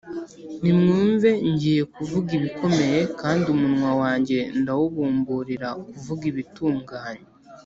nimwumve 0.63 1.29
ngiye 1.51 1.83
kuvuga 1.93 2.29
ibikomeye, 2.39 2.99
kandi 3.21 3.45
umunwa 3.55 3.91
wanjye 4.01 4.37
ndawubumburira 4.59 5.69
kuvuga 5.93 6.23
ibitunganye 6.31 7.25